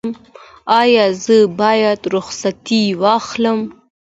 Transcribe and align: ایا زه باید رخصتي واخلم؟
ایا 0.81 1.05
زه 1.23 1.37
باید 1.59 1.99
رخصتي 2.15 2.83
واخلم؟ 3.01 3.59